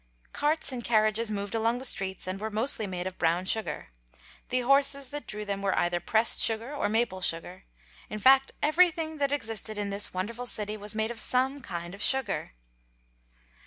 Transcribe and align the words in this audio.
Carts 0.33 0.71
and 0.71 0.83
carriages 0.83 1.29
moved 1.29 1.53
along 1.53 1.77
the 1.77 1.85
streets, 1.85 2.25
and 2.25 2.41
were 2.41 2.49
mostly 2.49 2.87
made 2.87 3.05
of 3.05 3.19
brown 3.19 3.45
sugar. 3.45 3.89
The 4.49 4.61
horses 4.61 5.09
that 5.09 5.27
drew 5.27 5.45
them 5.45 5.61
were 5.61 5.77
either 5.77 5.99
pressed 5.99 6.39
sugar 6.39 6.73
or 6.73 6.89
maple 6.89 7.21
sugar. 7.21 7.65
In 8.09 8.17
fact, 8.17 8.51
everything 8.63 9.17
that 9.19 9.31
existed 9.31 9.77
in 9.77 9.91
this 9.91 10.11
wonderful 10.11 10.47
city 10.47 10.75
was 10.75 10.95
made 10.95 11.11
of 11.11 11.19
some 11.19 11.61
kind 11.61 11.93
of 11.93 12.01
sugar. 12.01 12.53